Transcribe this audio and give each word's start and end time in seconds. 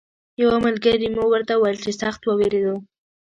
یوه 0.41 0.55
ملګري 0.65 1.07
مو 1.15 1.23
ورته 1.31 1.53
ویل 1.57 1.77
چې 1.83 1.91
سخت 2.01 2.21
ووېرېدو. 2.23 2.75